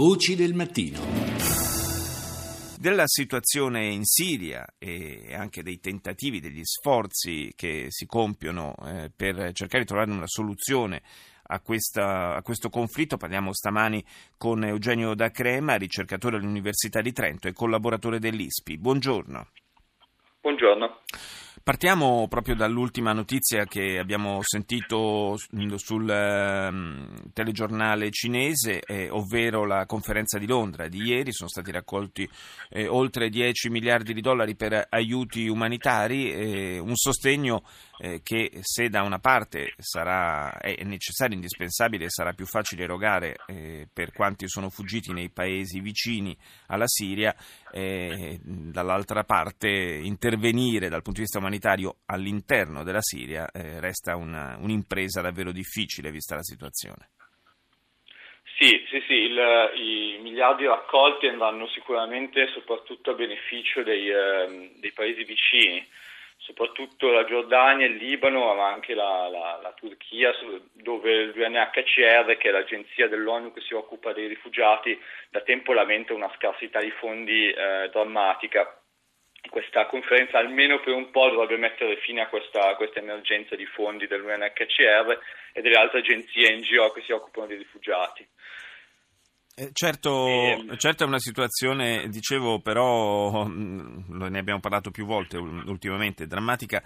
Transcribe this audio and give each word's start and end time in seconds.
Voci 0.00 0.34
del 0.34 0.54
mattino. 0.54 0.98
Della 2.80 3.02
situazione 3.04 3.88
in 3.88 4.04
Siria 4.04 4.64
e 4.78 5.34
anche 5.34 5.62
dei 5.62 5.78
tentativi, 5.78 6.40
degli 6.40 6.64
sforzi 6.64 7.52
che 7.54 7.88
si 7.90 8.06
compiono 8.06 8.74
eh, 8.82 9.10
per 9.14 9.52
cercare 9.52 9.80
di 9.80 9.84
trovare 9.84 10.10
una 10.10 10.26
soluzione 10.26 11.02
a, 11.48 11.60
questa, 11.60 12.34
a, 12.34 12.40
questo 12.40 12.70
conflitto. 12.70 13.18
Parliamo 13.18 13.52
stamani 13.52 14.02
con 14.38 14.64
Eugenio 14.64 15.14
Da 15.14 15.30
Crema, 15.30 15.74
ricercatore 15.74 16.38
all'Università 16.38 17.02
di 17.02 17.12
Trento 17.12 17.48
e 17.48 17.52
collaboratore 17.52 18.18
dell'ISPI. 18.18 18.78
Buongiorno. 18.78 19.48
Buongiorno. 20.40 21.00
Partiamo 21.62 22.26
proprio 22.26 22.54
dall'ultima 22.54 23.12
notizia 23.12 23.66
che 23.66 23.98
abbiamo 23.98 24.38
sentito 24.40 25.36
sul 25.76 26.10
eh, 26.10 27.30
telegiornale 27.34 28.10
cinese, 28.10 28.80
eh, 28.80 29.10
ovvero 29.10 29.66
la 29.66 29.84
conferenza 29.84 30.38
di 30.38 30.46
Londra 30.46 30.88
di 30.88 31.02
ieri. 31.02 31.34
Sono 31.34 31.50
stati 31.50 31.70
raccolti 31.70 32.26
eh, 32.70 32.88
oltre 32.88 33.28
10 33.28 33.68
miliardi 33.68 34.14
di 34.14 34.22
dollari 34.22 34.56
per 34.56 34.86
aiuti 34.88 35.48
umanitari, 35.48 36.78
un 36.78 36.96
sostegno 36.96 37.62
eh, 38.00 38.20
che 38.22 38.50
se 38.62 38.88
da 38.88 39.02
una 39.02 39.18
parte 39.18 39.74
sarà, 39.76 40.58
è 40.58 40.82
necessario, 40.84 41.34
indispensabile 41.34 42.08
sarà 42.08 42.32
più 42.32 42.46
facile 42.46 42.84
erogare 42.84 43.36
eh, 43.46 43.86
per 43.92 44.12
quanti 44.12 44.48
sono 44.48 44.70
fuggiti 44.70 45.12
nei 45.12 45.30
paesi 45.30 45.80
vicini 45.80 46.36
alla 46.68 46.86
Siria, 46.86 47.34
eh, 47.72 48.38
dall'altra 48.42 49.24
parte 49.24 49.68
intervenire 49.68 50.88
dal 50.88 51.02
punto 51.02 51.20
di 51.20 51.26
vista 51.26 51.38
umanitario 51.38 51.98
all'interno 52.06 52.82
della 52.84 53.02
Siria 53.02 53.50
eh, 53.50 53.80
resta 53.80 54.16
una, 54.16 54.56
un'impresa 54.58 55.20
davvero 55.20 55.52
difficile 55.52 56.10
vista 56.10 56.34
la 56.34 56.42
situazione. 56.42 57.10
Sì, 58.56 58.84
sì, 58.90 59.02
sì, 59.06 59.14
il, 59.14 59.38
i 59.76 60.18
miliardi 60.20 60.66
raccolti 60.66 61.26
andranno 61.26 61.66
sicuramente 61.68 62.46
soprattutto 62.52 63.10
a 63.10 63.14
beneficio 63.14 63.82
dei, 63.82 64.10
eh, 64.10 64.72
dei 64.76 64.92
paesi 64.92 65.24
vicini 65.24 65.86
soprattutto 66.50 67.10
la 67.10 67.24
Giordania, 67.24 67.86
il 67.86 67.96
Libano, 67.96 68.54
ma 68.54 68.72
anche 68.72 68.94
la, 68.94 69.28
la, 69.28 69.60
la 69.62 69.72
Turchia, 69.72 70.32
dove 70.72 71.26
l'UNHCR, 71.26 72.36
che 72.36 72.48
è 72.48 72.50
l'agenzia 72.50 73.08
dell'ONU 73.08 73.52
che 73.52 73.60
si 73.60 73.74
occupa 73.74 74.12
dei 74.12 74.26
rifugiati, 74.26 74.98
da 75.30 75.40
tempo 75.42 75.72
lamenta 75.72 76.12
una 76.12 76.30
scarsità 76.36 76.80
di 76.80 76.90
fondi 76.90 77.48
eh, 77.48 77.88
drammatica. 77.92 78.74
Questa 79.48 79.86
conferenza 79.86 80.38
almeno 80.38 80.80
per 80.80 80.92
un 80.92 81.10
po' 81.10 81.30
dovrebbe 81.30 81.56
mettere 81.56 81.96
fine 81.96 82.20
a 82.20 82.26
questa, 82.26 82.68
a 82.68 82.74
questa 82.74 82.98
emergenza 82.98 83.54
di 83.56 83.64
fondi 83.64 84.06
dell'UNHCR 84.06 85.18
e 85.52 85.62
delle 85.62 85.76
altre 85.76 86.00
agenzie 86.00 86.56
NGO 86.56 86.90
che 86.90 87.02
si 87.02 87.12
occupano 87.12 87.46
dei 87.46 87.56
rifugiati. 87.58 88.26
Eh, 89.60 89.72
certo, 89.74 90.26
ehm. 90.26 90.76
certo, 90.78 91.04
è 91.04 91.06
una 91.06 91.18
situazione, 91.18 92.08
dicevo 92.08 92.60
però, 92.60 93.44
mm, 93.44 94.10
ne 94.10 94.38
abbiamo 94.38 94.58
parlato 94.58 94.90
più 94.90 95.04
volte 95.04 95.36
ultimamente, 95.36 96.26
drammatica, 96.26 96.82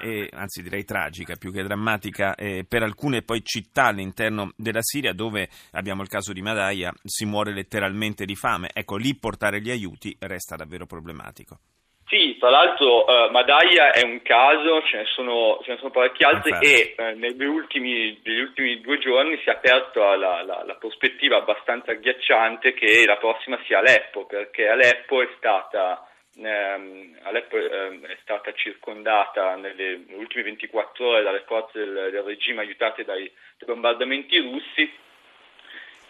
eh, 0.00 0.30
anzi 0.32 0.62
direi 0.62 0.84
tragica 0.84 1.36
più 1.36 1.52
che 1.52 1.62
drammatica, 1.62 2.34
eh, 2.34 2.64
per 2.66 2.82
alcune 2.82 3.20
poi 3.20 3.44
città 3.44 3.88
all'interno 3.88 4.54
della 4.56 4.80
Siria 4.80 5.12
dove 5.12 5.50
abbiamo 5.72 6.00
il 6.00 6.08
caso 6.08 6.32
di 6.32 6.40
Madaya, 6.40 6.94
si 7.04 7.26
muore 7.26 7.52
letteralmente 7.52 8.24
di 8.24 8.36
fame. 8.36 8.70
Ecco, 8.72 8.96
lì 8.96 9.14
portare 9.16 9.60
gli 9.60 9.70
aiuti 9.70 10.16
resta 10.20 10.56
davvero 10.56 10.86
problematico. 10.86 11.58
Sì, 12.06 12.36
tra 12.38 12.50
l'altro 12.50 13.04
uh, 13.04 13.30
Madaya 13.30 13.92
è 13.92 14.04
un 14.04 14.20
caso, 14.20 14.82
ce 14.82 14.98
ne 14.98 15.04
sono, 15.06 15.58
ce 15.64 15.72
ne 15.72 15.78
sono 15.78 15.90
parecchi 15.90 16.22
altri 16.22 16.52
e 16.60 16.94
uh, 16.98 17.18
negli, 17.18 17.44
ultimi, 17.44 18.20
negli 18.22 18.40
ultimi, 18.40 18.80
due 18.82 18.98
giorni 18.98 19.38
si 19.38 19.48
è 19.48 19.52
aperta 19.52 20.14
la, 20.14 20.42
la, 20.42 20.62
la, 20.66 20.74
prospettiva 20.74 21.38
abbastanza 21.38 21.92
agghiacciante 21.92 22.74
che 22.74 23.06
la 23.06 23.16
prossima 23.16 23.58
sia 23.64 23.78
Aleppo, 23.78 24.26
perché 24.26 24.68
Aleppo 24.68 25.22
è 25.22 25.28
stata, 25.38 26.06
ehm, 26.36 27.20
Aleppo, 27.22 27.56
ehm, 27.56 28.04
è 28.06 28.18
stata 28.20 28.52
circondata 28.52 29.56
nelle 29.56 30.04
ultime 30.10 30.42
24 30.42 31.08
ore 31.08 31.22
dalle 31.22 31.44
forze 31.46 31.78
del, 31.78 32.10
del 32.10 32.22
regime 32.22 32.60
aiutate 32.60 33.04
dai 33.04 33.32
bombardamenti 33.64 34.38
russi 34.40 34.92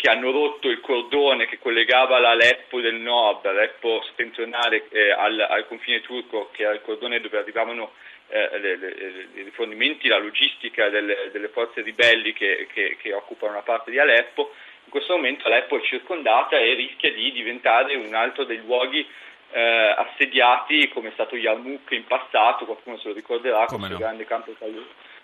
che 0.05 0.11
hanno 0.11 0.33
rotto 0.33 0.69
il 0.69 0.81
cordone 0.81 1.47
che 1.47 1.59
collegava 1.59 2.19
l'Aleppo 2.19 2.79
del 2.79 2.97
nord, 2.97 3.43
l'Aleppo 3.43 4.03
settentrionale 4.05 4.87
eh, 4.91 5.11
al, 5.11 5.41
al, 5.41 5.67
confine 5.67 6.03
turco, 6.03 6.51
che 6.53 6.65
era 6.65 6.75
il 6.75 6.83
cordone 6.83 7.21
dove 7.21 7.39
arrivavano 7.39 7.93
eh, 8.29 8.59
le, 8.59 8.77
le, 8.77 9.29
i 9.33 9.43
rifornimenti, 9.45 10.09
la 10.09 10.19
logistica 10.19 10.91
delle, 10.91 11.31
delle 11.33 11.49
forze 11.49 11.81
ribelli 11.81 12.35
che, 12.35 12.67
che, 12.71 12.99
che, 13.01 13.15
occupano 13.15 13.53
una 13.53 13.63
parte 13.63 13.91
di 13.91 13.99
Aleppo. 13.99 14.53
In 14.85 14.91
questo 14.91 15.15
momento 15.15 15.47
Aleppo 15.47 15.79
è 15.79 15.83
circondata 15.87 16.59
e 16.59 16.75
rischia 16.75 17.11
di 17.11 17.33
diventare 17.33 17.95
un 17.95 18.13
altro 18.13 18.45
dei 18.45 18.59
luoghi 18.59 19.09
eh, 19.53 19.95
assediati 19.97 20.87
come 20.89 21.09
è 21.09 21.13
stato 21.13 21.35
Yarmouk 21.35 21.91
in 21.93 22.05
passato, 22.05 22.67
qualcuno 22.67 22.99
se 22.99 23.09
lo 23.09 23.15
ricorderà, 23.15 23.65
come 23.65 23.79
questo 23.79 23.95
no. 23.95 24.01
grande 24.01 24.27
campo 24.27 24.55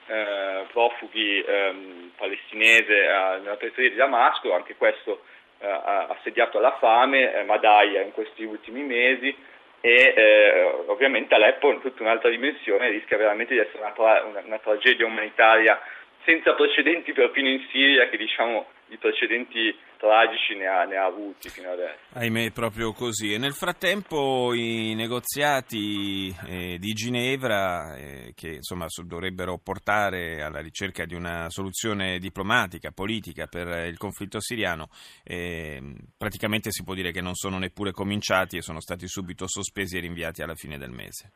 eh, 0.07 0.65
profughi 0.73 1.43
ehm, 1.43 2.13
palestinese 2.17 3.05
eh, 3.05 3.39
nella 3.43 3.57
periferia 3.57 3.91
di 3.91 3.97
Damasco, 3.97 4.53
anche 4.53 4.77
questo 4.77 5.23
eh, 5.59 5.69
assediato 5.69 6.59
alla 6.59 6.77
fame, 6.79 7.35
eh, 7.35 7.45
Madaya 7.45 8.01
in 8.01 8.13
questi 8.13 8.45
ultimi 8.45 8.83
mesi 8.83 9.35
e 9.83 10.15
eh, 10.17 10.63
ovviamente 10.87 11.35
Aleppo 11.35 11.71
in 11.73 11.81
tutta 11.81 12.03
un'altra 12.03 12.29
dimensione 12.29 12.91
rischia 12.91 13.17
veramente 13.17 13.55
di 13.55 13.61
essere 13.61 13.79
una, 13.79 13.93
tra- 13.93 14.23
una, 14.25 14.43
una 14.45 14.59
tragedia 14.59 15.07
umanitaria 15.07 15.81
senza 16.25 16.55
precedenti 16.55 17.13
perfino 17.13 17.49
in 17.49 17.67
Siria 17.71 18.09
che 18.09 18.17
diciamo 18.17 18.67
di 18.91 18.97
precedenti 18.97 19.75
tragici 19.97 20.57
ne 20.57 20.67
ha, 20.67 20.85
ne 20.85 20.97
ha, 20.97 21.05
avuti 21.05 21.49
fino 21.49 21.71
adesso. 21.71 21.99
Ahimè, 22.15 22.51
proprio 22.51 22.93
così. 22.93 23.33
E 23.33 23.39
nel 23.39 23.53
frattempo 23.53 24.53
i 24.53 24.95
negoziati 24.95 26.35
eh, 26.49 26.79
di 26.79 26.93
Ginevra, 26.93 27.95
eh, 27.97 28.33
che 28.35 28.55
insomma 28.55 28.87
dovrebbero 29.05 29.59
portare 29.63 30.43
alla 30.43 30.61
ricerca 30.61 31.05
di 31.05 31.15
una 31.15 31.49
soluzione 31.51 32.19
diplomatica, 32.19 32.91
politica 32.91 33.47
per 33.47 33.87
il 33.87 33.99
conflitto 33.99 34.41
siriano, 34.41 34.89
eh, 35.23 35.81
praticamente 36.17 36.73
si 36.73 36.83
può 36.83 36.95
dire 36.95 37.13
che 37.13 37.21
non 37.21 37.35
sono 37.35 37.59
neppure 37.59 37.93
cominciati 37.93 38.57
e 38.57 38.63
sono 38.63 38.81
stati 38.81 39.07
subito 39.07 39.47
sospesi 39.47 39.99
e 39.99 40.01
rinviati 40.01 40.43
alla 40.43 40.57
fine 40.57 40.79
del 40.79 40.91
mese. 40.91 41.31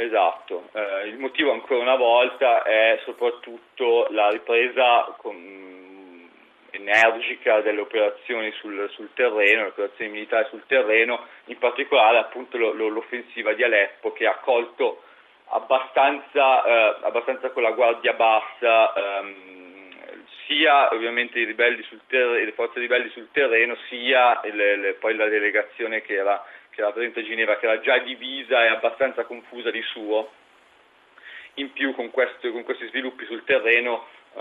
Esatto, 0.00 0.68
eh, 0.74 1.08
il 1.08 1.18
motivo 1.18 1.50
ancora 1.50 1.80
una 1.80 1.96
volta 1.96 2.62
è 2.62 3.00
soprattutto 3.04 4.06
la 4.10 4.30
ripresa 4.30 5.12
con, 5.16 6.28
energica 6.70 7.62
delle 7.62 7.80
operazioni 7.80 8.52
sul, 8.52 8.88
sul, 8.90 9.10
terreno, 9.14 9.62
le 9.62 9.68
operazioni 9.70 10.12
militari 10.12 10.46
sul 10.50 10.62
terreno, 10.68 11.26
in 11.46 11.58
particolare 11.58 12.18
appunto 12.18 12.56
lo, 12.58 12.72
lo, 12.74 12.86
l'offensiva 12.86 13.54
di 13.54 13.64
Aleppo 13.64 14.12
che 14.12 14.28
ha 14.28 14.36
colto 14.36 15.02
abbastanza, 15.48 16.62
eh, 16.62 16.96
abbastanza 17.02 17.50
con 17.50 17.64
la 17.64 17.72
guardia 17.72 18.12
bassa 18.12 18.92
ehm, 18.94 19.86
sia 20.46 20.92
ovviamente 20.92 21.40
i 21.40 21.44
ribelli 21.44 21.82
sul 21.82 22.02
ter- 22.06 22.44
le 22.44 22.52
forze 22.52 22.78
ribelli 22.78 23.08
sul 23.10 23.30
terreno 23.32 23.76
sia 23.88 24.40
le, 24.44 24.76
le, 24.76 24.92
poi 24.94 25.16
la 25.16 25.26
delegazione 25.26 26.02
che 26.02 26.14
era 26.14 26.40
era 26.80 26.92
presente 26.92 27.20
a 27.20 27.24
Ginevra, 27.24 27.58
che 27.58 27.66
era 27.66 27.80
già 27.80 27.98
divisa 27.98 28.64
e 28.64 28.68
abbastanza 28.68 29.24
confusa 29.24 29.70
di 29.70 29.82
suo, 29.82 30.30
in 31.54 31.72
più 31.72 31.94
con, 31.94 32.10
questo, 32.10 32.50
con 32.52 32.62
questi 32.62 32.86
sviluppi 32.88 33.24
sul 33.26 33.44
terreno 33.44 34.06
uh, 34.34 34.40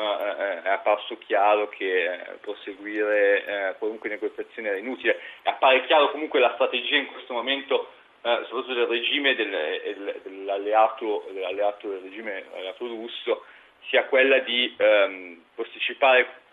è 0.63 0.69
apparso 0.69 1.17
chiaro 1.17 1.67
che 1.69 2.03
eh, 2.03 2.19
proseguire 2.41 3.73
uh, 3.73 3.77
qualunque 3.79 4.09
negoziazione 4.09 4.69
era 4.69 4.77
inutile. 4.77 5.19
Appare 5.43 5.85
chiaro 5.85 6.11
comunque 6.11 6.39
la 6.39 6.53
strategia 6.53 6.97
in 6.97 7.07
questo 7.07 7.33
momento, 7.33 7.91
uh, 8.21 8.43
soprattutto 8.45 8.73
del 8.73 8.87
regime 8.87 9.35
del, 9.35 10.19
dell'alleato, 10.23 11.27
dell'alleato, 11.31 11.89
del 11.89 12.01
regime 12.01 12.43
russo, 12.77 13.45
sia 13.89 14.03
quella 14.05 14.39
di 14.39 14.75
um, 14.77 15.41
posticipare 15.55 16.45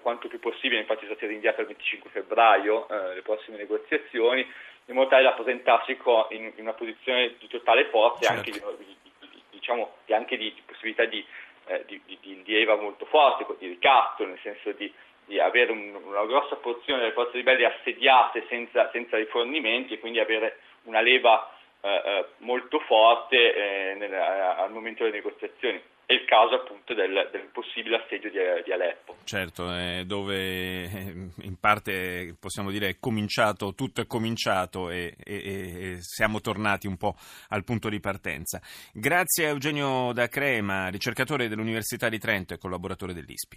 quanto 0.00 0.28
più 0.28 0.38
possibile, 0.38 0.80
infatti 0.80 1.04
sono 1.04 1.16
state 1.16 1.32
rinviate 1.32 1.60
al 1.60 1.66
25 1.66 2.10
febbraio 2.10 2.86
le 3.14 3.22
prossime 3.22 3.56
negoziazioni, 3.56 4.46
in 4.86 4.94
modo 4.94 5.08
tale 5.08 5.22
da 5.22 5.32
presentarsi 5.32 5.98
in, 6.30 6.52
in 6.56 6.62
una 6.62 6.74
posizione 6.74 7.34
di 7.38 7.48
totale 7.48 7.86
forza 7.86 8.32
certo. 8.32 8.34
e 8.34 8.36
anche, 8.36 8.50
di, 8.50 8.96
di, 9.18 9.42
diciamo, 9.50 9.96
anche 10.08 10.36
di, 10.36 10.54
possibilità 10.66 11.04
di, 11.06 11.24
eh, 11.66 11.84
di, 11.86 12.42
leva 12.44 12.76
molto 12.76 13.06
forte, 13.06 13.46
di 13.58 13.68
ricatto, 13.68 14.26
nel 14.26 14.38
senso 14.42 14.72
di, 14.72 14.92
avere 15.38 15.72
un, 15.72 15.94
una 16.04 16.26
grossa 16.26 16.56
porzione 16.56 17.00
delle 17.00 17.12
forze 17.12 17.38
ribelli 17.38 17.64
assediate 17.64 18.44
senza, 18.48 18.90
senza 18.90 19.16
rifornimenti 19.16 19.94
e 19.94 19.98
quindi 19.98 20.20
avere 20.20 20.58
una 20.82 21.00
leva 21.00 21.53
eh, 21.84 22.02
eh 22.04 22.26
molto 22.38 22.80
forte 22.80 23.36
eh, 23.36 23.94
nel, 23.94 24.12
al 24.12 24.72
momento 24.72 25.04
delle 25.04 25.16
negoziazioni 25.16 25.80
è 26.06 26.12
il 26.12 26.24
caso 26.26 26.54
appunto 26.54 26.92
del, 26.92 27.28
del 27.32 27.48
possibile 27.52 27.96
assedio 27.96 28.30
di, 28.30 28.38
di, 28.64 28.72
Aleppo. 28.72 29.16
Certo, 29.24 29.74
eh, 29.74 30.04
dove 30.06 30.34
eh, 30.36 31.14
in 31.42 31.56
parte 31.58 32.36
possiamo 32.38 32.70
dire 32.70 32.88
è 32.88 32.96
cominciato, 33.00 33.74
tutto 33.74 34.02
è 34.02 34.06
cominciato 34.06 34.90
e, 34.90 35.14
e, 35.24 35.34
e, 35.34 35.96
siamo 36.00 36.40
tornati 36.40 36.86
un 36.86 36.96
po' 36.96 37.14
al 37.48 37.64
punto 37.64 37.88
di 37.88 38.00
partenza. 38.00 38.60
Grazie 38.92 39.46
a 39.46 39.48
Eugenio 39.48 40.12
Da 40.12 40.28
Crema, 40.28 40.88
ricercatore 40.88 41.48
dell'Università 41.48 42.10
di 42.10 42.18
Trento 42.18 42.52
e 42.52 42.58
collaboratore 42.58 43.14
dell'ISPI. 43.14 43.56